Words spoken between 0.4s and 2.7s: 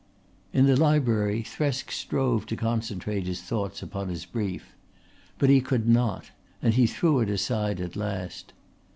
In the library Thresk strove to